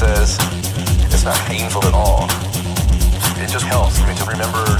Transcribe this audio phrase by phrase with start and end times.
[0.00, 0.38] says
[1.12, 2.24] it's not painful at all.
[3.36, 4.79] It just helps me to remember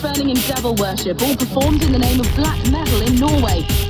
[0.00, 3.85] Burning and devil worship, all performed in the name of black metal in Norway.